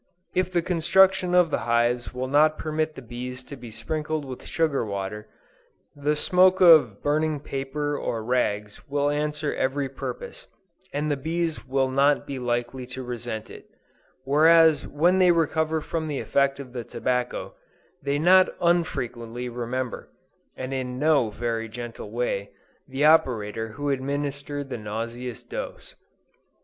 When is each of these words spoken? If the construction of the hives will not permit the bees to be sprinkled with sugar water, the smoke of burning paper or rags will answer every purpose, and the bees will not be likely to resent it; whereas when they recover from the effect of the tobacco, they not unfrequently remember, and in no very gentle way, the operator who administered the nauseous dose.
If 0.33 0.51
the 0.51 0.63
construction 0.63 1.35
of 1.35 1.51
the 1.51 1.59
hives 1.59 2.11
will 2.11 2.27
not 2.27 2.57
permit 2.57 2.95
the 2.95 3.03
bees 3.03 3.43
to 3.43 3.55
be 3.55 3.69
sprinkled 3.69 4.25
with 4.25 4.47
sugar 4.47 4.83
water, 4.83 5.27
the 5.95 6.15
smoke 6.15 6.59
of 6.59 7.03
burning 7.03 7.39
paper 7.39 7.95
or 7.95 8.23
rags 8.23 8.81
will 8.89 9.11
answer 9.11 9.53
every 9.53 9.87
purpose, 9.87 10.47
and 10.91 11.11
the 11.11 11.17
bees 11.17 11.67
will 11.67 11.91
not 11.91 12.25
be 12.25 12.39
likely 12.39 12.87
to 12.87 13.03
resent 13.03 13.51
it; 13.51 13.67
whereas 14.23 14.87
when 14.87 15.19
they 15.19 15.29
recover 15.31 15.81
from 15.81 16.07
the 16.07 16.19
effect 16.19 16.59
of 16.59 16.73
the 16.73 16.83
tobacco, 16.83 17.53
they 18.01 18.17
not 18.17 18.49
unfrequently 18.59 19.49
remember, 19.49 20.09
and 20.57 20.73
in 20.73 20.97
no 20.97 21.29
very 21.29 21.69
gentle 21.69 22.09
way, 22.09 22.49
the 22.87 23.05
operator 23.05 23.73
who 23.73 23.91
administered 23.91 24.71
the 24.71 24.79
nauseous 24.79 25.43
dose. 25.43 25.93